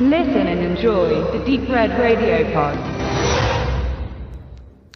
Listen 0.00 0.48
and 0.48 0.60
enjoy 0.60 1.22
the 1.30 1.38
Deep 1.46 1.68
Red 1.70 1.92
Radio 1.92 2.44
Pod. 2.52 2.76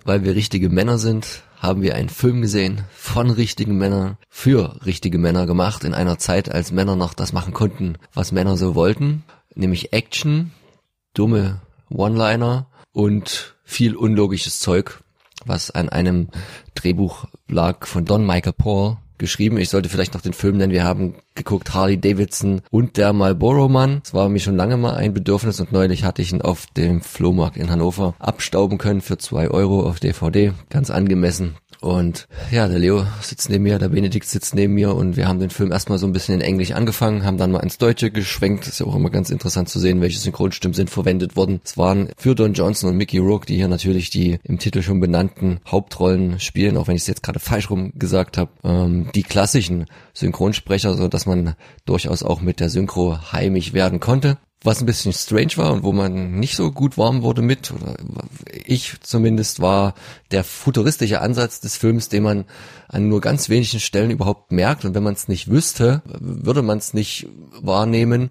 Weil 0.04 0.24
wir 0.24 0.34
richtige 0.34 0.68
Männer 0.70 0.98
sind, 0.98 1.44
haben 1.60 1.82
wir 1.82 1.94
einen 1.94 2.08
Film 2.08 2.42
gesehen 2.42 2.82
von 2.90 3.30
richtigen 3.30 3.78
Männern 3.78 4.16
für 4.28 4.84
richtige 4.84 5.18
Männer 5.18 5.46
gemacht 5.46 5.84
in 5.84 5.94
einer 5.94 6.18
Zeit, 6.18 6.50
als 6.52 6.72
Männer 6.72 6.96
noch 6.96 7.14
das 7.14 7.32
machen 7.32 7.54
konnten, 7.54 7.96
was 8.12 8.32
Männer 8.32 8.56
so 8.56 8.74
wollten, 8.74 9.22
nämlich 9.54 9.92
Action, 9.92 10.50
dumme 11.14 11.60
One-Liner 11.90 12.66
und 12.90 13.54
viel 13.62 13.94
unlogisches 13.94 14.58
Zeug, 14.58 15.04
was 15.46 15.70
an 15.70 15.88
einem 15.90 16.26
Drehbuch 16.74 17.26
lag 17.46 17.86
von 17.86 18.04
Don 18.04 18.26
Michael 18.26 18.54
Paul 18.54 18.96
geschrieben. 19.18 19.58
Ich 19.58 19.68
sollte 19.68 19.88
vielleicht 19.88 20.14
noch 20.14 20.20
den 20.20 20.32
Film 20.32 20.56
nennen. 20.56 20.72
Wir 20.72 20.84
haben 20.84 21.14
geguckt 21.34 21.74
Harley 21.74 22.00
Davidson 22.00 22.62
und 22.70 22.96
der 22.96 23.12
Marlboro 23.12 23.68
Mann. 23.68 24.00
Es 24.04 24.14
war 24.14 24.28
mir 24.28 24.40
schon 24.40 24.56
lange 24.56 24.76
mal 24.76 24.94
ein 24.94 25.14
Bedürfnis 25.14 25.60
und 25.60 25.72
neulich 25.72 26.04
hatte 26.04 26.22
ich 26.22 26.32
ihn 26.32 26.42
auf 26.42 26.66
dem 26.76 27.00
Flohmarkt 27.00 27.56
in 27.56 27.70
Hannover 27.70 28.14
abstauben 28.18 28.78
können 28.78 29.00
für 29.00 29.18
zwei 29.18 29.48
Euro 29.48 29.86
auf 29.86 30.00
DVD. 30.00 30.52
Ganz 30.70 30.90
angemessen. 30.90 31.56
Und 31.80 32.26
ja, 32.50 32.66
der 32.66 32.78
Leo 32.78 33.06
sitzt 33.20 33.50
neben 33.50 33.64
mir, 33.64 33.78
der 33.78 33.88
Benedikt 33.88 34.26
sitzt 34.26 34.54
neben 34.54 34.74
mir 34.74 34.94
und 34.94 35.16
wir 35.16 35.28
haben 35.28 35.38
den 35.38 35.50
Film 35.50 35.70
erstmal 35.70 35.98
so 35.98 36.06
ein 36.06 36.12
bisschen 36.12 36.34
in 36.34 36.40
Englisch 36.40 36.72
angefangen, 36.72 37.24
haben 37.24 37.38
dann 37.38 37.52
mal 37.52 37.60
ins 37.60 37.78
Deutsche 37.78 38.10
geschwenkt. 38.10 38.66
ist 38.66 38.80
ja 38.80 38.86
auch 38.86 38.96
immer 38.96 39.10
ganz 39.10 39.30
interessant 39.30 39.68
zu 39.68 39.78
sehen, 39.78 40.00
welche 40.00 40.18
Synchronstimmen 40.18 40.74
sind 40.74 40.90
verwendet 40.90 41.36
worden. 41.36 41.60
Es 41.64 41.78
waren 41.78 42.08
für 42.16 42.34
Don 42.34 42.52
Johnson 42.52 42.90
und 42.90 42.96
Mickey 42.96 43.18
Rourke, 43.18 43.46
die 43.46 43.56
hier 43.56 43.68
natürlich 43.68 44.10
die 44.10 44.38
im 44.42 44.58
Titel 44.58 44.82
schon 44.82 44.98
benannten 44.98 45.60
Hauptrollen 45.66 46.40
spielen, 46.40 46.76
auch 46.76 46.88
wenn 46.88 46.96
ich 46.96 47.02
es 47.02 47.08
jetzt 47.08 47.22
gerade 47.22 47.38
falsch 47.38 47.70
rum 47.70 47.92
gesagt 47.94 48.38
habe, 48.38 48.50
ähm, 48.64 49.10
die 49.14 49.22
klassischen 49.22 49.86
Synchronsprecher, 50.14 50.94
so 50.94 51.06
dass 51.06 51.26
man 51.26 51.54
durchaus 51.84 52.22
auch 52.24 52.40
mit 52.40 52.58
der 52.58 52.70
Synchro 52.70 53.32
heimisch 53.32 53.72
werden 53.72 54.00
konnte 54.00 54.38
was 54.64 54.80
ein 54.80 54.86
bisschen 54.86 55.12
strange 55.12 55.56
war 55.56 55.72
und 55.72 55.84
wo 55.84 55.92
man 55.92 56.40
nicht 56.40 56.56
so 56.56 56.72
gut 56.72 56.98
warm 56.98 57.22
wurde 57.22 57.42
mit, 57.42 57.70
oder 57.70 57.94
ich 58.52 59.00
zumindest, 59.00 59.60
war 59.60 59.94
der 60.32 60.42
futuristische 60.42 61.20
Ansatz 61.20 61.60
des 61.60 61.76
Films, 61.76 62.08
den 62.08 62.24
man 62.24 62.44
an 62.88 63.08
nur 63.08 63.20
ganz 63.20 63.48
wenigen 63.48 63.78
Stellen 63.78 64.10
überhaupt 64.10 64.50
merkt. 64.50 64.84
Und 64.84 64.94
wenn 64.94 65.02
man 65.04 65.14
es 65.14 65.28
nicht 65.28 65.48
wüsste, 65.48 66.02
würde 66.04 66.62
man 66.62 66.78
es 66.78 66.92
nicht 66.92 67.28
wahrnehmen 67.60 68.30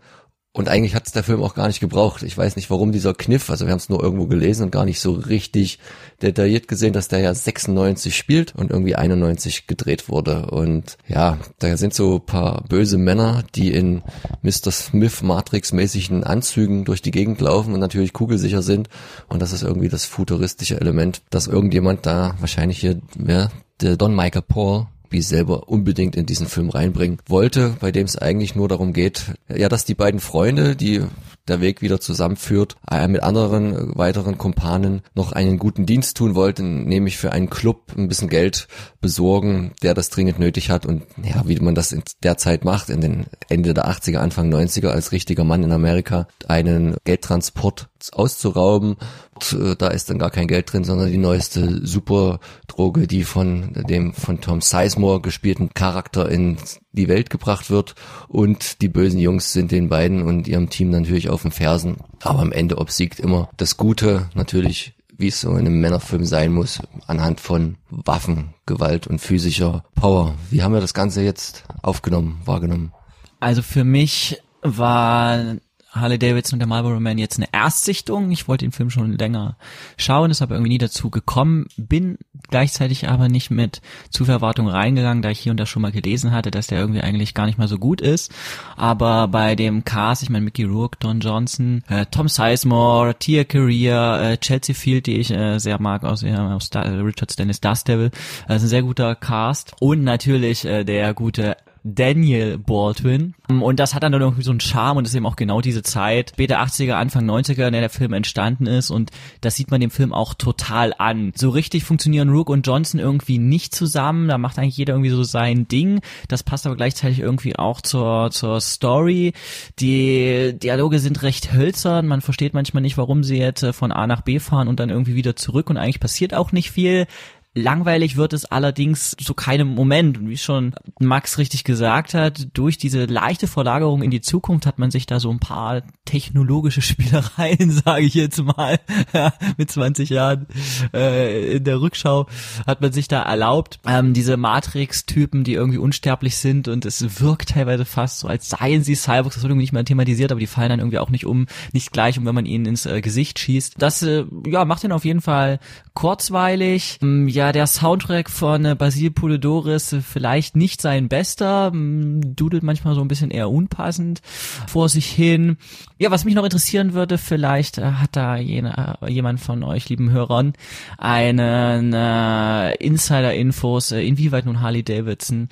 und 0.58 0.69
eigentlich 0.69 0.95
hat 0.95 1.05
es 1.05 1.13
der 1.13 1.22
Film 1.22 1.44
auch 1.44 1.53
gar 1.53 1.67
nicht 1.67 1.80
gebraucht. 1.80 2.23
Ich 2.23 2.36
weiß 2.36 2.55
nicht, 2.55 2.72
warum 2.72 2.91
dieser 2.91 3.13
Kniff, 3.13 3.52
also 3.52 3.67
wir 3.67 3.72
haben 3.72 3.77
es 3.77 3.89
nur 3.89 4.02
irgendwo 4.02 4.25
gelesen 4.25 4.63
und 4.63 4.72
gar 4.72 4.86
nicht 4.86 5.00
so 5.00 5.11
richtig 5.11 5.77
detailliert 6.23 6.67
gesehen, 6.67 6.94
dass 6.94 7.08
der 7.08 7.19
ja 7.19 7.31
96 7.31 8.17
spielt 8.17 8.55
und 8.55 8.72
irgendwie 8.72 8.95
91 8.95 9.67
gedreht 9.67 10.09
wurde. 10.09 10.47
Und 10.47 10.97
ja, 11.08 11.38
da 11.59 11.78
sind 11.78 11.94
so 11.94 12.17
paar 12.17 12.63
böse 12.67 12.97
Männer, 12.97 13.44
die 13.53 13.72
in 13.72 14.02
Mr. 14.41 14.72
Smith 14.72 15.22
Matrix-mäßigen 15.22 16.23
Anzügen 16.23 16.85
durch 16.85 17.03
die 17.03 17.11
Gegend 17.11 17.39
laufen 17.39 17.75
und 17.75 17.80
natürlich 17.80 18.13
kugelsicher 18.13 18.63
sind. 18.63 18.89
Und 19.30 19.44
das 19.44 19.53
ist 19.53 19.61
irgendwie 19.61 19.89
das 19.89 20.05
futuristische 20.05 20.81
Element, 20.81 21.22
dass 21.30 21.45
irgendjemand 21.45 22.08
da 22.08 22.33
wahrscheinlich 22.39 22.80
hier, 22.80 23.00
wer, 23.16 23.52
der 23.80 23.95
Don 23.95 24.16
Michael 24.16 24.41
Paul, 24.41 24.88
selber 25.22 25.67
unbedingt 25.67 26.16
in 26.16 26.25
diesen 26.25 26.47
Film 26.47 26.69
reinbringen 26.69 27.19
wollte, 27.27 27.75
bei 27.80 27.91
dem 27.91 28.05
es 28.05 28.17
eigentlich 28.17 28.55
nur 28.55 28.67
darum 28.67 28.94
geht, 28.94 29.33
ja, 29.53 29.69
dass 29.69 29.86
die 29.86 29.95
beiden 29.95 30.19
Freunde, 30.19 30.75
die 30.75 31.03
der 31.47 31.61
Weg 31.61 31.81
wieder 31.81 32.00
zusammenführt, 32.00 32.75
äh, 32.89 33.08
mit 33.08 33.23
anderen 33.23 33.73
äh, 33.73 33.97
weiteren 33.97 34.38
Kumpanen 34.38 35.02
noch 35.16 35.31
einen 35.31 35.58
guten 35.58 35.85
Dienst 35.85 36.17
tun 36.17 36.35
wollten, 36.35 36.85
nämlich 36.85 37.17
für 37.17 37.31
einen 37.31 37.50
Club 37.50 37.94
ein 37.97 38.08
bisschen 38.08 38.30
Geld 38.30 38.67
besorgen, 39.02 39.72
der 39.81 39.94
das 39.94 40.09
dringend 40.09 40.39
nötig 40.39 40.69
hat 40.69 40.85
und 40.85 41.03
ja, 41.23 41.47
wie 41.47 41.59
man 41.59 41.75
das 41.75 41.91
in 41.91 42.03
der 42.23 42.38
Zeit 42.38 42.66
macht, 42.66 42.89
in 42.89 43.02
den 43.02 43.25
Ende 43.50 43.73
der 43.73 43.88
80er, 43.88 44.17
Anfang 44.17 44.53
90er 44.53 44.89
als 44.89 45.11
richtiger 45.11 45.44
Mann 45.44 45.63
in 45.63 45.72
Amerika, 45.72 46.28
einen 46.47 46.97
Geldtransport 47.05 47.88
auszurauben. 48.11 48.97
Und, 49.34 49.53
äh, 49.53 49.75
da 49.75 49.88
ist 49.88 50.09
dann 50.09 50.19
gar 50.19 50.31
kein 50.31 50.47
Geld 50.47 50.72
drin, 50.72 50.84
sondern 50.84 51.12
die 51.12 51.18
neueste 51.18 51.85
Superdroge, 51.85 53.07
die 53.07 53.24
von 53.24 53.74
dem 53.74 54.13
von 54.13 54.41
Tom 54.41 54.62
Sizemore 54.62 54.97
gespielten 55.22 55.74
Charakter 55.74 56.30
in 56.30 56.58
die 56.91 57.08
Welt 57.08 57.30
gebracht 57.30 57.69
wird. 57.69 57.96
Und 58.28 58.81
die 58.81 58.90
bösen 58.90 59.19
Jungs 59.19 59.53
sind 59.53 59.72
den 59.72 59.90
beiden 59.90 60.24
und 60.24 60.47
ihrem 60.47 60.69
Team 60.69 60.90
natürlich 60.90 61.30
auf 61.30 61.44
den 61.44 61.52
Fersen. 61.52 61.97
Aber 62.22 62.40
am 62.40 62.52
Ende 62.52 62.78
obsiegt 62.78 63.19
immer 63.19 63.50
das 63.57 63.78
Gute 63.78 64.30
natürlich 64.34 64.94
wie 65.18 65.28
es 65.28 65.41
so 65.41 65.52
in 65.52 65.66
einem 65.66 65.81
Männerfilm 65.81 66.25
sein 66.25 66.53
muss, 66.53 66.80
anhand 67.07 67.40
von 67.40 67.78
Waffen, 67.90 68.53
Gewalt 68.66 69.07
und 69.07 69.19
physischer 69.19 69.84
Power. 69.96 70.36
Wie 70.52 70.62
haben 70.62 70.74
wir 70.74 70.81
das 70.81 70.94
Ganze 70.94 71.24
jetzt 71.24 71.63
aufgenommen, 71.81 72.40
wahrgenommen? 72.46 72.94
Also 73.40 73.62
für 73.62 73.84
mich 73.84 74.40
war 74.62 75.56
Harley 75.92 76.20
Davidson 76.20 76.56
und 76.56 76.59
der 76.59 76.68
Marlboro 76.68 77.00
Man 77.00 77.18
jetzt 77.18 77.38
eine 77.38 77.48
Erstsichtung. 77.52 78.31
Ich 78.31 78.48
wollte 78.48 78.66
den 78.66 78.72
Film 78.72 78.90
schon 78.90 79.18
länger 79.18 79.58
schauen, 79.98 80.31
ist 80.31 80.42
aber 80.42 80.56
irgendwie 80.56 80.70
nie 80.70 80.78
dazu 80.78 81.09
gekommen, 81.09 81.68
bin 81.78 82.18
gleichzeitig 82.50 83.08
aber 83.09 83.30
nicht 83.30 83.52
mit 83.52 83.81
Zuverwartung 84.09 84.68
reingegangen, 84.68 85.22
da 85.22 85.30
ich 85.30 85.40
hier 85.40 85.52
und 85.52 85.59
da 85.59 85.66
schon 85.66 85.81
mal 85.81 85.92
gelesen 85.92 86.31
hatte, 86.31 86.52
dass 86.52 86.68
der 86.68 86.80
irgendwie 86.80 87.02
eigentlich 87.02 87.34
gar 87.34 87.46
nicht 87.46 87.58
mal 87.58 87.68
so 87.68 87.78
gut 87.78 88.02
ist. 88.02 88.34
Aber 88.75 89.28
bei 89.28 89.56
dem 89.56 89.84
Cast, 89.84 90.24
ich 90.24 90.30
meine 90.30 90.46
Mickey 90.46 90.64
Rourke, 90.64 90.98
Don 91.00 91.20
Johnson, 91.20 91.84
äh, 91.90 92.06
Tom 92.06 92.28
Sizemore, 92.28 93.16
Tia 93.16 93.44
Career, 93.44 94.22
äh, 94.22 94.38
Chelsea 94.38 94.75
Field, 94.75 95.08
die 95.08 95.18
ich 95.18 95.31
äh, 95.31 95.59
sehr 95.59 95.81
mag 95.81 96.04
aus, 96.04 96.24
äh, 96.24 96.34
aus 96.34 96.66
Star 96.66 96.86
Richard 96.86 97.31
Stannis 97.31 97.62
Dust 97.62 97.88
Devil, 97.88 98.12
äh, 98.48 98.56
ist 98.56 98.64
ein 98.64 98.68
sehr 98.68 98.84
guter 98.84 99.16
Cast. 99.16 99.74
Und 99.80 100.04
natürlich 100.04 100.66
äh, 100.66 100.84
der 100.84 101.14
gute 101.14 101.58
Daniel 101.96 102.58
Baldwin. 102.58 103.34
Und 103.48 103.80
das 103.80 103.96
hat 103.96 104.03
dann 104.03 104.14
irgendwie 104.14 104.44
so 104.44 104.52
einen 104.52 104.59
Charme 104.59 104.98
und 104.98 105.06
ist 105.06 105.16
eben 105.16 105.25
auch 105.25 105.36
genau 105.36 105.62
diese 105.62 105.84
Zeit, 105.84 106.31
später 106.31 106.62
80er, 106.62 106.94
Anfang 106.94 107.30
90er, 107.30 107.68
in 107.68 107.74
der 107.74 107.81
der 107.81 107.90
Film 107.90 108.14
entstanden 108.14 108.68
ist 108.68 108.90
und 108.90 109.12
das 109.42 109.56
sieht 109.56 109.72
man 109.72 109.80
dem 109.80 109.92
Film 109.92 110.14
auch 110.14 110.34
total 110.34 110.94
an. 110.98 111.31
So 111.36 111.50
richtig 111.50 111.86
funktionieren 111.86 112.30
Rook 112.30 112.50
und 112.50 112.68
Johnson 112.68 113.00
irgendwie 113.00 113.38
nicht 113.38 113.74
zusammen, 113.74 114.28
da 114.28 114.38
macht 114.38 114.59
eigentlich 114.59 114.78
jeder 114.78 114.94
irgendwie 114.94 115.09
so 115.09 115.24
sein 115.24 115.68
Ding. 115.68 116.02
Das 116.28 116.44
passt 116.44 116.66
aber 116.66 116.75
gleichzeitig 116.75 117.20
irgendwie 117.20 117.56
auch 117.56 117.80
zur, 117.80 118.30
zur 118.31 118.59
Story. 118.59 119.34
Die 119.80 120.58
Dialoge 120.58 121.00
sind 121.00 121.24
recht 121.24 121.54
hölzern, 121.54 122.08
man 122.08 122.22
versteht 122.22 122.54
manchmal 122.54 122.81
nicht, 122.81 122.98
warum 122.98 123.24
sie 123.24 123.38
jetzt 123.38 123.64
äh, 123.64 123.72
von 123.72 123.92
A 123.92 124.06
nach 124.06 124.22
B 124.22 124.40
fahren 124.40 124.68
und 124.68 124.80
dann 124.80 124.90
irgendwie 124.90 125.16
wieder 125.16 125.36
zurück 125.36 125.69
und 125.69 125.78
eigentlich 125.78 126.02
passiert 126.02 126.34
auch 126.34 126.52
nicht 126.52 126.72
viel. 126.72 127.08
Langweilig 127.57 128.18
wird 128.18 128.34
es 128.34 128.45
allerdings 128.45 129.16
zu 129.19 129.34
keinem 129.34 129.68
Moment. 129.68 130.19
Und 130.19 130.29
wie 130.29 130.38
schon 130.38 130.75
Max 131.00 131.40
richtig 131.40 131.63
gesagt 131.63 132.13
hat, 132.13 132.50
durch 132.53 132.78
diese 132.78 133.06
leichte 133.06 133.47
Verlagerung 133.47 134.03
in 134.03 134.12
die 134.12 134.22
Zukunft 134.22 134.68
hat 134.68 134.78
man 134.78 134.91
sich 134.91 135.07
da 135.07 135.19
so 135.19 135.31
ein 135.31 135.40
paar 135.40 135.81
technologische 136.06 136.81
Spielereien, 136.84 137.72
sage 137.72 138.03
ich 138.03 138.13
jetzt 138.13 138.44
mal, 138.44 138.79
mit 139.57 139.72
20 139.72 140.09
Jahren 140.09 140.45
äh, 140.94 141.56
in 141.56 141.63
der 141.63 141.81
Rückschau 141.81 142.28
hat 142.68 142.81
man 142.81 142.94
sich 142.94 143.07
da 143.07 143.23
erlaubt. 143.23 143.79
Ähm, 143.88 144.13
diese 144.13 144.38
Matrix-Typen, 144.38 145.44
die 145.44 145.53
irgendwie 145.53 145.79
unsterblich 145.79 146.38
sind 146.38 146.68
und 146.68 146.85
es 146.85 147.19
wirkt 147.22 147.50
teilweise 147.50 147.85
fast 147.85 148.19
so, 148.19 148.28
als 148.28 148.50
seien 148.50 148.84
sie 148.84 148.95
Cyborgs, 148.95 149.35
das 149.35 149.44
wird 149.44 149.51
irgendwie 149.51 149.63
nicht 149.63 149.74
mal 149.74 149.84
thematisiert, 149.84 150.31
aber 150.31 150.39
die 150.39 150.47
fallen 150.47 150.69
dann 150.69 150.79
irgendwie 150.79 151.00
auch 151.00 151.09
nicht 151.09 151.25
um, 151.25 151.47
nicht 151.74 151.91
gleich 151.91 152.19
um, 152.19 152.25
wenn 152.25 152.35
man 152.35 152.45
ihnen 152.45 152.68
ins 152.68 152.85
äh, 152.85 153.01
Gesicht 153.01 153.39
schießt. 153.39 153.75
Das 153.79 154.03
äh, 154.03 154.25
ja 154.45 154.63
macht 154.63 154.84
ihn 154.84 154.91
auf 154.91 155.06
jeden 155.06 155.22
Fall 155.22 155.59
kurzweilig. 155.95 157.00
Ähm, 157.01 157.28
ja, 157.28 157.47
der 157.52 157.68
Soundtrack 157.68 158.30
von 158.30 158.66
äh, 158.66 158.75
Basil 158.75 159.12
Polidoris 159.12 159.94
äh, 159.94 160.02
vielleicht 160.02 160.56
nicht 160.56 160.81
sein 160.81 161.08
bester, 161.08 161.72
dudelt 161.74 162.63
manchmal 162.63 162.96
so 162.96 163.02
ein 163.02 163.08
bisschen 163.08 163.31
eher 163.31 163.50
unpassend 163.50 164.22
vor 164.68 164.90
sich 164.90 165.08
hin. 165.08 165.57
Ja, 165.97 166.12
was 166.12 166.25
mich 166.25 166.36
noch 166.36 166.44
interessieren 166.44 166.94
würde, 166.94 167.18
vielleicht 167.18 167.78
äh, 167.78 167.84
hat 167.84 168.16
da 168.16 168.38
jene, 168.38 168.97
jemand 169.07 169.40
von 169.40 169.63
euch, 169.63 169.90
lieben 169.90 170.12
Hörern, 170.12 170.53
einen 170.97 171.94
äh, 171.94 172.75
Insider-Infos, 172.75 173.91
inwieweit 173.91 174.46
nun 174.46 174.62
Harley 174.62 174.84
Davidson 174.84 175.50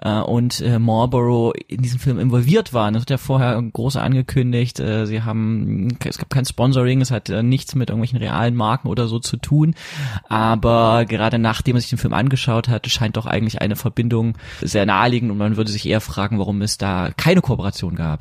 äh, 0.00 0.20
und 0.20 0.60
äh, 0.60 0.78
Marlboro 0.78 1.52
in 1.66 1.82
diesem 1.82 1.98
Film 1.98 2.18
involviert 2.18 2.72
waren. 2.72 2.94
Das 2.94 3.02
wird 3.02 3.10
ja 3.10 3.18
vorher 3.18 3.60
groß 3.60 3.96
angekündigt. 3.96 4.80
Äh, 4.80 5.06
sie 5.06 5.22
haben, 5.22 5.96
es 6.04 6.18
gab 6.18 6.30
kein 6.30 6.44
Sponsoring, 6.44 7.00
es 7.00 7.10
hat 7.10 7.28
äh, 7.28 7.42
nichts 7.42 7.74
mit 7.74 7.90
irgendwelchen 7.90 8.18
realen 8.18 8.54
Marken 8.54 8.88
oder 8.88 9.08
so 9.08 9.18
zu 9.18 9.36
tun. 9.36 9.74
Aber 10.28 11.04
gerade 11.06 11.37
nachdem 11.40 11.74
man 11.74 11.80
sich 11.80 11.90
den 11.90 11.98
Film 11.98 12.14
angeschaut 12.14 12.68
hat, 12.68 12.86
scheint 12.88 13.16
doch 13.16 13.26
eigentlich 13.26 13.60
eine 13.60 13.76
Verbindung 13.76 14.36
sehr 14.60 14.86
naheliegend 14.86 15.30
und 15.30 15.38
man 15.38 15.56
würde 15.56 15.70
sich 15.70 15.86
eher 15.86 16.00
fragen, 16.00 16.38
warum 16.38 16.62
es 16.62 16.78
da 16.78 17.10
keine 17.16 17.40
Kooperation 17.40 17.94
gab. 17.94 18.20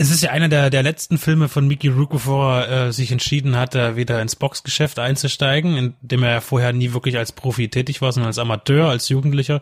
Es 0.00 0.12
ist 0.12 0.22
ja 0.22 0.30
einer 0.30 0.48
der, 0.48 0.70
der 0.70 0.84
letzten 0.84 1.18
Filme 1.18 1.48
von 1.48 1.66
Mickey 1.66 1.88
Rourke, 1.88 2.14
bevor 2.14 2.60
er 2.60 2.86
äh, 2.86 2.92
sich 2.92 3.10
entschieden 3.10 3.56
hat, 3.56 3.74
da 3.74 3.96
wieder 3.96 4.22
ins 4.22 4.36
Boxgeschäft 4.36 5.00
einzusteigen, 5.00 5.76
in 5.76 5.94
dem 6.02 6.22
er 6.22 6.40
vorher 6.40 6.72
nie 6.72 6.92
wirklich 6.92 7.18
als 7.18 7.32
Profi 7.32 7.68
tätig 7.68 8.00
war, 8.00 8.12
sondern 8.12 8.28
als 8.28 8.38
Amateur, 8.38 8.88
als 8.88 9.08
Jugendlicher. 9.08 9.60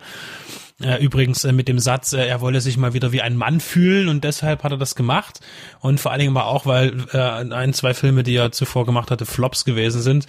Äh, 0.79 1.03
übrigens 1.03 1.43
äh, 1.45 1.53
mit 1.53 1.69
dem 1.69 1.79
Satz, 1.79 2.13
äh, 2.13 2.27
er 2.27 2.43
wolle 2.43 2.61
sich 2.61 2.77
mal 2.77 2.93
wieder 2.93 3.11
wie 3.11 3.23
ein 3.23 3.35
Mann 3.35 3.61
fühlen 3.61 4.09
und 4.09 4.25
deshalb 4.25 4.63
hat 4.63 4.73
er 4.73 4.77
das 4.77 4.95
gemacht. 4.95 5.41
Und 5.81 6.01
vor 6.01 6.13
allen 6.13 6.19
Dingen 6.21 6.37
aber 6.37 6.49
auch, 6.49 6.67
weil 6.67 7.07
äh, 7.15 7.19
ein, 7.19 7.73
zwei 7.73 7.95
Filme, 7.95 8.23
die 8.23 8.37
er 8.37 8.53
zuvor 8.53 8.85
gemacht 8.85 9.11
hatte, 9.11 9.25
Flops 9.25 9.65
gewesen 9.65 10.03
sind. 10.03 10.27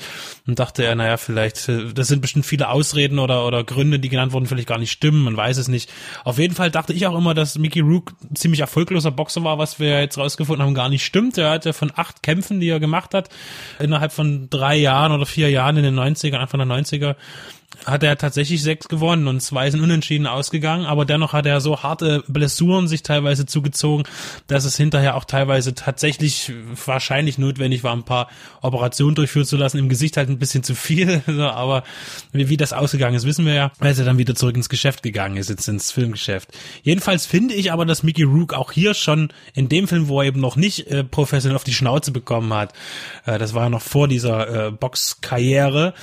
Und 0.48 0.58
dachte 0.60 0.86
er, 0.86 0.96
naja, 0.96 1.18
vielleicht, 1.18 1.68
äh, 1.68 1.92
das 1.94 2.08
sind 2.08 2.22
bestimmt 2.22 2.46
viele 2.46 2.70
Ausreden 2.70 3.20
oder, 3.20 3.46
oder 3.46 3.66
Gründe, 3.66 4.00
die 4.00 4.08
genannt 4.08 4.32
wurden, 4.32 4.46
vielleicht 4.46 4.70
gar 4.70 4.78
nicht 4.78 4.92
stimmen, 4.92 5.26
man 5.26 5.36
weiß 5.36 5.58
es 5.58 5.68
nicht. 5.68 5.92
Auf 6.24 6.40
jeden 6.40 6.56
Fall 6.56 6.72
dachte 6.72 6.94
ich 6.94 7.06
auch 7.08 7.18
immer, 7.18 7.34
dass 7.34 7.58
Mickey 7.58 7.82
Rook 7.82 8.14
ziemlich 8.34 8.62
erfolgloser 8.62 9.12
Boxer 9.12 9.44
war, 9.44 9.58
was 9.58 9.82
wir 9.82 10.00
jetzt 10.00 10.18
rausgefunden 10.18 10.66
haben, 10.66 10.74
gar 10.74 10.88
nicht 10.88 11.04
stimmt. 11.04 11.38
Er 11.38 11.50
hatte 11.50 11.74
von 11.74 11.92
acht 11.94 12.24
Kämpfen, 12.24 12.62
die 12.62 12.70
er 12.70 12.80
gemacht 12.80 13.14
hat, 13.14 13.28
innerhalb 13.80 14.14
von 14.14 14.50
drei 14.50 14.78
Jahren 14.78 15.12
oder 15.12 15.26
vier 15.26 15.50
Jahren 15.50 15.76
in 15.76 15.84
den 15.84 16.00
90ern, 16.00 16.38
Anfang 16.38 16.66
der 16.66 16.70
90er, 16.70 17.16
hat 17.86 18.04
er 18.04 18.18
tatsächlich 18.18 18.64
sechs 18.64 18.88
gewonnen 18.88 19.28
und 19.28 19.42
zwei 19.42 19.70
sind 19.70 19.82
unentschieden 19.82 20.26
ausgegangen, 20.26 20.86
aber 20.86 21.06
dennoch 21.06 21.34
hat 21.34 21.46
er 21.46 21.62
so 21.62 21.84
harte 21.84 22.24
Blessuren 22.28 22.88
sich 22.88 23.04
teilweise 23.04 23.46
zugezogen, 23.46 24.06
dass 24.48 24.66
es 24.66 24.78
hinterher 24.78 25.16
auch 25.16 25.26
teilweise 25.26 25.76
tatsächlich 25.76 26.52
wahrscheinlich 26.86 27.38
notwendig 27.38 27.84
war, 27.84 27.94
ein 27.94 28.04
paar 28.04 28.30
Operationen 28.62 29.16
durchführen 29.16 29.46
zu 29.46 29.58
lassen. 29.58 29.78
Im 29.78 29.90
Gesicht 29.90 30.18
halt 30.18 30.30
ein 30.30 30.40
bisschen 30.40 30.64
zu 30.64 30.76
viel, 30.76 31.22
aber 31.28 31.84
wie, 32.32 32.50
wie 32.50 32.58
das 32.58 32.74
ausgegangen 32.74 33.16
ist, 33.16 33.26
wissen 33.26 33.46
wir 33.46 33.54
ja, 33.54 33.72
als 33.80 34.00
er 34.00 34.06
dann 34.06 34.18
wieder 34.18 34.36
zurück 34.36 34.56
ins 34.56 34.70
Geschäft 34.70 35.04
gegangen 35.04 35.38
ist, 35.38 35.50
jetzt 35.50 35.68
ins 35.68 35.92
Filmgeschäft. 35.92 36.50
Jedenfalls 36.84 37.26
finde 37.26 37.54
ich 37.54 37.72
aber, 37.72 37.86
dass 37.86 38.04
Mickey 38.04 38.24
Rook 38.24 38.54
auch 38.54 38.72
hier 38.72 38.94
schon 38.94 39.30
in 39.54 39.70
dem 39.70 39.88
Film, 39.88 40.08
wo 40.08 40.22
er 40.22 40.28
eben 40.28 40.40
noch 40.40 40.56
nicht 40.56 40.88
äh, 40.88 41.04
professionell 41.04 41.56
auf 41.56 41.64
die 41.64 41.74
Schnauze 41.74 42.12
bekommen 42.12 42.54
hat, 42.54 42.74
äh, 43.26 43.38
das 43.38 43.54
war 43.54 43.64
ja 43.64 43.70
noch 43.70 43.82
vor 43.82 44.08
dieser 44.08 44.68
äh, 44.68 44.72
Boxkarriere, 44.72 45.94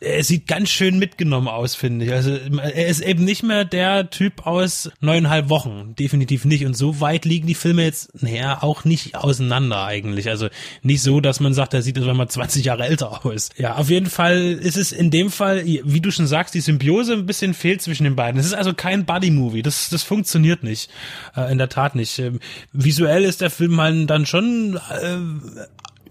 er 0.00 0.24
sieht 0.24 0.46
ganz 0.46 0.68
schön 0.68 0.98
mitgenommen 1.06 1.46
aus, 1.46 1.76
finde 1.76 2.04
ich. 2.04 2.12
Also 2.12 2.32
er 2.32 2.88
ist 2.88 3.00
eben 3.00 3.24
nicht 3.24 3.44
mehr 3.44 3.64
der 3.64 4.10
Typ 4.10 4.44
aus 4.44 4.90
neuneinhalb 5.00 5.48
Wochen, 5.48 5.94
definitiv 5.96 6.44
nicht. 6.44 6.66
Und 6.66 6.76
so 6.76 7.00
weit 7.00 7.24
liegen 7.24 7.46
die 7.46 7.54
Filme 7.54 7.84
jetzt, 7.84 8.22
naja, 8.22 8.62
auch 8.62 8.84
nicht 8.84 9.14
auseinander 9.14 9.84
eigentlich. 9.84 10.28
Also 10.28 10.48
nicht 10.82 11.02
so, 11.02 11.20
dass 11.20 11.38
man 11.38 11.54
sagt, 11.54 11.74
er 11.74 11.82
sieht 11.82 11.96
jetzt 11.96 12.06
mal 12.06 12.28
20 12.28 12.64
Jahre 12.64 12.86
älter 12.86 13.24
aus. 13.24 13.50
Ja, 13.56 13.76
auf 13.76 13.88
jeden 13.88 14.10
Fall 14.10 14.58
ist 14.60 14.76
es 14.76 14.90
in 14.90 15.12
dem 15.12 15.30
Fall, 15.30 15.64
wie 15.64 16.00
du 16.00 16.10
schon 16.10 16.26
sagst, 16.26 16.54
die 16.54 16.60
Symbiose 16.60 17.12
ein 17.12 17.26
bisschen 17.26 17.54
fehlt 17.54 17.82
zwischen 17.82 18.02
den 18.02 18.16
beiden. 18.16 18.40
Es 18.40 18.46
ist 18.46 18.54
also 18.54 18.74
kein 18.74 19.04
Buddy-Movie. 19.04 19.62
Das, 19.62 19.88
das 19.88 20.02
funktioniert 20.02 20.64
nicht. 20.64 20.90
Äh, 21.36 21.52
in 21.52 21.58
der 21.58 21.68
Tat 21.68 21.94
nicht. 21.94 22.18
Ähm, 22.18 22.40
visuell 22.72 23.22
ist 23.24 23.40
der 23.40 23.50
Film 23.50 23.80
halt 23.80 24.10
dann 24.10 24.26
schon 24.26 24.76
äh, 24.76 25.18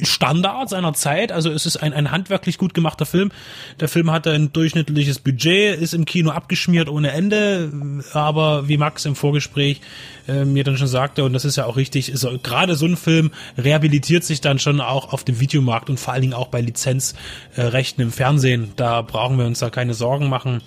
Standard 0.02 0.70
seiner 0.70 0.94
Zeit. 0.94 1.32
Also 1.32 1.52
es 1.52 1.66
ist 1.66 1.78
ein, 1.78 1.94
ein 1.94 2.12
handwerklich 2.12 2.58
gut 2.58 2.74
gemachter 2.74 3.06
Film. 3.06 3.32
Der 3.80 3.88
Film 3.88 4.12
hatte 4.12 4.32
ein 4.32 4.52
durchschnittliches 4.52 5.20
Budget, 5.20 5.80
ist 5.80 5.94
im 5.94 6.06
Kino 6.06 6.32
abgeschmiert 6.32 6.90
ohne 6.90 7.12
Ende. 7.12 7.72
Aber 8.14 8.68
wie 8.68 8.78
Max 8.78 9.06
im 9.06 9.16
Vorgespräch 9.16 9.82
äh, 10.28 10.46
mir 10.46 10.64
dann 10.64 10.78
schon 10.78 10.88
sagte, 10.88 11.24
und 11.24 11.34
das 11.34 11.46
ist 11.46 11.56
ja 11.56 11.66
auch 11.66 11.78
richtig, 11.78 12.10
ist 12.10 12.28
gerade 12.44 12.76
so 12.76 12.86
ein 12.86 12.98
Film 12.98 13.32
rehabilitiert 13.58 14.24
sich 14.24 14.42
dann 14.42 14.60
schon 14.60 14.82
auch 14.82 15.14
auf 15.14 15.24
dem 15.24 15.40
Videomarkt 15.40 15.90
und 15.90 16.00
vor 16.00 16.14
allen 16.14 16.22
Dingen 16.22 16.34
auch 16.34 16.48
bei 16.48 16.62
Lizenzrechten 16.62 18.04
im 18.04 18.12
Fernsehen. 18.12 18.74
Da 18.76 19.02
brauchen 19.02 19.38
wir 19.38 19.46
uns 19.46 19.60
da 19.60 19.70
keine 19.70 19.94
Sorgen 19.94 20.30
machen. 20.30 20.62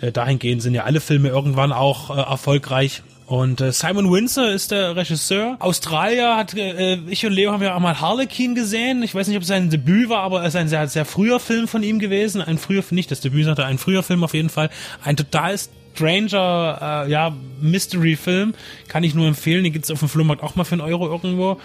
Äh, 0.00 0.12
dahingehend 0.12 0.62
sind 0.62 0.74
ja 0.74 0.84
alle 0.84 1.00
Filme 1.00 1.28
irgendwann 1.28 1.72
auch 1.72 2.10
äh, 2.10 2.20
erfolgreich. 2.20 3.02
Und 3.26 3.60
äh, 3.60 3.72
Simon 3.72 4.12
Windsor 4.12 4.50
ist 4.50 4.70
der 4.70 4.96
Regisseur. 4.96 5.56
Australier 5.58 6.36
hat, 6.36 6.54
äh, 6.54 6.96
ich 7.08 7.24
und 7.24 7.32
Leo 7.32 7.52
haben 7.52 7.62
ja 7.62 7.74
auch 7.74 7.80
mal 7.80 8.00
Harlequin 8.00 8.54
gesehen. 8.54 9.02
Ich 9.02 9.14
weiß 9.14 9.28
nicht, 9.28 9.36
ob 9.36 9.42
es 9.42 9.48
sein 9.48 9.70
Debüt 9.70 10.10
war, 10.10 10.20
aber 10.20 10.42
es 10.42 10.48
ist 10.48 10.56
ein 10.56 10.68
sehr, 10.68 10.86
sehr 10.88 11.04
früher 11.04 11.40
Film 11.40 11.66
von 11.66 11.82
ihm 11.82 11.98
gewesen. 11.98 12.42
Ein 12.42 12.58
früher, 12.58 12.84
nicht 12.90 13.10
das 13.10 13.20
Debüt, 13.20 13.46
sondern 13.46 13.66
ein 13.66 13.78
früher 13.78 14.02
Film 14.02 14.24
auf 14.24 14.34
jeden 14.34 14.50
Fall. 14.50 14.68
Ein 15.02 15.16
total 15.16 15.56
Stranger, 15.94 17.04
äh, 17.06 17.10
ja, 17.10 17.34
Mystery-Film. 17.62 18.54
Kann 18.88 19.04
ich 19.04 19.14
nur 19.14 19.26
empfehlen. 19.26 19.64
Den 19.64 19.72
gibt's 19.72 19.90
auf 19.90 20.00
dem 20.00 20.08
Flohmarkt 20.08 20.42
auch 20.42 20.54
mal 20.54 20.64
für 20.64 20.74
einen 20.74 20.82
Euro 20.82 21.06
irgendwo 21.06 21.58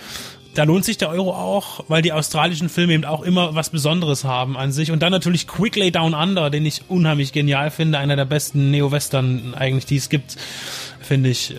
da 0.55 0.63
lohnt 0.63 0.83
sich 0.83 0.97
der 0.97 1.09
Euro 1.09 1.31
auch, 1.31 1.85
weil 1.87 2.01
die 2.01 2.11
australischen 2.11 2.69
Filme 2.69 2.93
eben 2.93 3.05
auch 3.05 3.21
immer 3.21 3.55
was 3.55 3.69
Besonderes 3.69 4.23
haben 4.23 4.57
an 4.57 4.71
sich. 4.71 4.91
Und 4.91 5.01
dann 5.01 5.11
natürlich 5.11 5.47
Quickly 5.47 5.91
Down 5.91 6.13
Under, 6.13 6.49
den 6.49 6.65
ich 6.65 6.81
unheimlich 6.89 7.31
genial 7.31 7.71
finde, 7.71 7.97
einer 7.99 8.15
der 8.15 8.25
besten 8.25 8.71
Neo-Western 8.71 9.53
eigentlich, 9.53 9.85
die 9.85 9.97
es 9.97 10.09
gibt 10.09 10.37
finde 11.09 11.29
ich. 11.29 11.55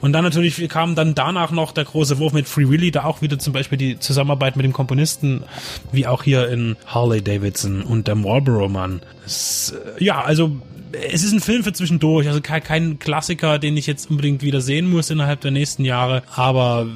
Und 0.00 0.12
dann 0.12 0.22
natürlich 0.22 0.68
kam 0.68 0.94
dann 0.94 1.14
danach 1.14 1.50
noch 1.50 1.72
der 1.72 1.84
große 1.84 2.18
Wurf 2.18 2.32
mit 2.32 2.46
Free 2.46 2.68
Willy, 2.68 2.90
da 2.90 3.04
auch 3.04 3.22
wieder 3.22 3.38
zum 3.38 3.52
Beispiel 3.52 3.78
die 3.78 3.98
Zusammenarbeit 3.98 4.56
mit 4.56 4.64
dem 4.64 4.72
Komponisten, 4.72 5.42
wie 5.90 6.06
auch 6.06 6.22
hier 6.22 6.48
in 6.48 6.76
Harley 6.86 7.22
Davidson 7.22 7.82
und 7.82 8.06
der 8.06 8.14
Marlboro 8.14 8.68
Man. 8.68 9.00
Das, 9.24 9.74
äh, 9.98 10.04
ja, 10.04 10.20
also 10.20 10.56
es 11.10 11.24
ist 11.24 11.32
ein 11.32 11.40
Film 11.40 11.64
für 11.64 11.72
zwischendurch, 11.72 12.28
also 12.28 12.40
kein, 12.40 12.62
kein 12.62 12.98
Klassiker, 12.98 13.58
den 13.58 13.76
ich 13.76 13.86
jetzt 13.86 14.10
unbedingt 14.10 14.42
wieder 14.42 14.60
sehen 14.60 14.88
muss 14.88 15.10
innerhalb 15.10 15.40
der 15.40 15.50
nächsten 15.50 15.84
Jahre, 15.84 16.22
aber 16.34 16.86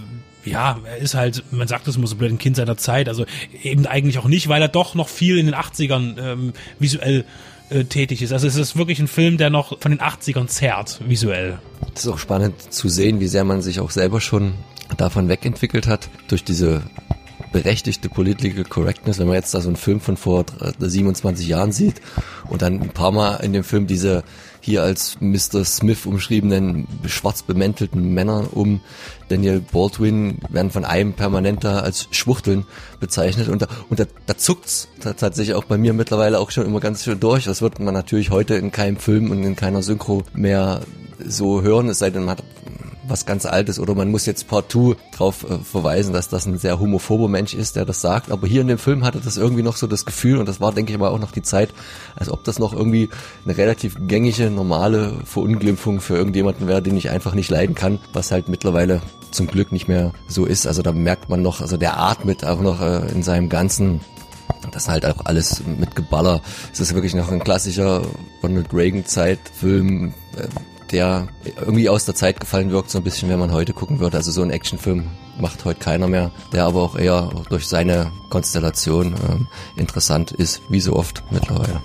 ja, 0.44 0.78
er 0.84 0.98
ist 0.98 1.14
halt, 1.14 1.42
man 1.50 1.68
sagt 1.68 1.88
es 1.88 1.96
immer 1.96 2.06
so 2.06 2.16
blöd, 2.16 2.30
ein 2.30 2.38
Kind 2.38 2.56
seiner 2.56 2.76
Zeit, 2.76 3.08
also 3.08 3.24
eben 3.62 3.86
eigentlich 3.86 4.18
auch 4.18 4.28
nicht, 4.28 4.48
weil 4.48 4.62
er 4.62 4.68
doch 4.68 4.94
noch 4.94 5.08
viel 5.08 5.38
in 5.38 5.46
den 5.46 5.54
80ern 5.54 6.16
ähm, 6.20 6.52
visuell 6.78 7.24
äh, 7.70 7.84
tätig 7.84 8.22
ist. 8.22 8.32
Also 8.32 8.46
es 8.46 8.56
ist 8.56 8.76
wirklich 8.76 8.98
ein 8.98 9.08
Film, 9.08 9.36
der 9.36 9.50
noch 9.50 9.78
von 9.80 9.92
den 9.92 10.00
80ern 10.00 10.46
zerrt, 10.46 11.00
visuell. 11.06 11.58
Es 11.94 12.04
ist 12.04 12.10
auch 12.10 12.18
spannend 12.18 12.72
zu 12.72 12.88
sehen, 12.88 13.20
wie 13.20 13.28
sehr 13.28 13.44
man 13.44 13.62
sich 13.62 13.80
auch 13.80 13.90
selber 13.90 14.20
schon 14.20 14.54
davon 14.96 15.28
wegentwickelt 15.28 15.86
hat, 15.86 16.08
durch 16.28 16.44
diese 16.44 16.82
berechtigte 17.52 18.08
Political 18.08 18.64
Correctness, 18.64 19.18
wenn 19.18 19.26
man 19.26 19.36
jetzt 19.36 19.54
da 19.54 19.60
so 19.60 19.68
einen 19.68 19.76
Film 19.76 20.00
von 20.00 20.16
vor 20.16 20.44
27 20.78 21.46
Jahren 21.46 21.72
sieht 21.72 22.00
und 22.48 22.62
dann 22.62 22.80
ein 22.80 22.90
paar 22.90 23.12
Mal 23.12 23.36
in 23.36 23.52
dem 23.52 23.64
Film 23.64 23.86
diese 23.86 24.24
hier 24.60 24.82
als 24.82 25.18
Mr. 25.20 25.64
Smith 25.64 26.04
umschriebenen 26.04 26.86
schwarz 27.06 27.42
bemäntelten 27.42 28.12
Männer 28.12 28.48
um 28.52 28.80
Daniel 29.28 29.60
Baldwin 29.60 30.38
werden 30.48 30.70
von 30.70 30.84
einem 30.84 31.14
permanenter 31.14 31.82
als 31.82 32.08
Schwuchteln 32.10 32.66
bezeichnet 33.00 33.48
und 33.48 33.62
da, 33.62 33.68
und 33.88 34.00
da, 34.00 34.04
da 34.26 34.36
zuckt's 34.36 34.88
tatsächlich 35.00 35.54
auch 35.54 35.64
bei 35.64 35.78
mir 35.78 35.92
mittlerweile 35.92 36.38
auch 36.38 36.50
schon 36.50 36.66
immer 36.66 36.80
ganz 36.80 37.04
schön 37.04 37.20
durch. 37.20 37.44
Das 37.44 37.62
wird 37.62 37.78
man 37.78 37.94
natürlich 37.94 38.30
heute 38.30 38.54
in 38.54 38.72
keinem 38.72 38.96
Film 38.96 39.30
und 39.30 39.42
in 39.42 39.56
keiner 39.56 39.82
Synchro 39.82 40.22
mehr 40.34 40.80
so 41.24 41.62
hören, 41.62 41.88
es 41.88 41.98
sei 41.98 42.10
denn, 42.10 42.24
man 42.24 42.36
hat 42.36 42.44
was 43.08 43.26
ganz 43.26 43.46
Altes 43.46 43.78
oder 43.78 43.94
man 43.94 44.10
muss 44.10 44.26
jetzt 44.26 44.48
partout 44.48 44.96
darauf 45.12 45.44
äh, 45.44 45.58
verweisen, 45.58 46.12
dass 46.12 46.28
das 46.28 46.46
ein 46.46 46.58
sehr 46.58 46.78
homophober 46.78 47.28
Mensch 47.28 47.54
ist, 47.54 47.76
der 47.76 47.84
das 47.84 48.00
sagt. 48.00 48.30
Aber 48.30 48.46
hier 48.46 48.60
in 48.60 48.68
dem 48.68 48.78
Film 48.78 49.04
hatte 49.04 49.20
das 49.20 49.36
irgendwie 49.36 49.62
noch 49.62 49.76
so 49.76 49.86
das 49.86 50.04
Gefühl 50.04 50.38
und 50.38 50.48
das 50.48 50.60
war, 50.60 50.72
denke 50.72 50.92
ich 50.92 50.98
mal, 50.98 51.08
auch 51.08 51.18
noch 51.18 51.32
die 51.32 51.42
Zeit, 51.42 51.70
als 52.16 52.30
ob 52.30 52.44
das 52.44 52.58
noch 52.58 52.72
irgendwie 52.72 53.08
eine 53.44 53.56
relativ 53.56 53.96
gängige, 54.06 54.50
normale 54.50 55.12
Verunglimpfung 55.24 56.00
für 56.00 56.16
irgendjemanden 56.16 56.68
wäre, 56.68 56.82
den 56.82 56.96
ich 56.96 57.10
einfach 57.10 57.34
nicht 57.34 57.50
leiden 57.50 57.74
kann, 57.74 57.98
was 58.12 58.30
halt 58.30 58.48
mittlerweile 58.48 59.00
zum 59.30 59.46
Glück 59.46 59.72
nicht 59.72 59.88
mehr 59.88 60.12
so 60.26 60.46
ist. 60.46 60.66
Also 60.66 60.82
da 60.82 60.92
merkt 60.92 61.28
man 61.28 61.42
noch, 61.42 61.60
also 61.60 61.76
der 61.76 61.98
atmet 61.98 62.44
auch 62.44 62.60
noch 62.60 62.80
äh, 62.80 63.10
in 63.12 63.22
seinem 63.22 63.48
ganzen 63.48 64.00
das 64.72 64.88
halt 64.88 65.06
auch 65.06 65.24
alles 65.24 65.62
mit 65.64 65.94
Geballer. 65.94 66.40
Es 66.72 66.80
ist 66.80 66.94
wirklich 66.94 67.14
noch 67.14 67.30
ein 67.30 67.42
klassischer 67.42 68.02
Ronald 68.42 68.72
Reagan 68.72 69.04
Zeitfilm, 69.06 70.12
äh, 70.36 70.48
der 70.92 71.28
irgendwie 71.58 71.88
aus 71.88 72.04
der 72.04 72.14
Zeit 72.14 72.40
gefallen 72.40 72.70
wirkt, 72.70 72.90
so 72.90 72.98
ein 72.98 73.04
bisschen, 73.04 73.28
wenn 73.28 73.38
man 73.38 73.52
heute 73.52 73.72
gucken 73.72 74.00
würde. 74.00 74.16
Also 74.16 74.30
so 74.30 74.42
ein 74.42 74.50
Actionfilm 74.50 75.10
macht 75.38 75.64
heute 75.64 75.80
keiner 75.80 76.08
mehr, 76.08 76.30
der 76.52 76.64
aber 76.64 76.82
auch 76.82 76.96
eher 76.96 77.30
durch 77.48 77.66
seine 77.66 78.10
Konstellation 78.30 79.14
ähm, 79.28 79.46
interessant 79.76 80.32
ist, 80.32 80.62
wie 80.68 80.80
so 80.80 80.94
oft 80.94 81.22
mittlerweile. 81.30 81.80